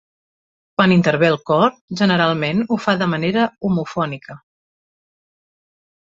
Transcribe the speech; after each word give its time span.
Quan 0.79 0.93
intervé 0.93 1.27
el 1.33 1.35
cor, 1.49 1.67
generalment 1.99 2.63
ho 2.67 2.77
fa 2.85 2.95
de 3.01 3.09
manera 3.11 3.43
homofònica. 3.69 4.39